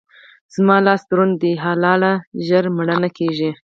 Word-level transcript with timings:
زما 0.53 0.77
لاس 0.85 1.01
دروند 1.09 1.35
دی؛ 1.41 1.51
حلاله 1.63 2.13
ژر 2.47 2.65
مړه 2.77 2.95
نه 3.03 3.09
کېږي. 3.17 3.51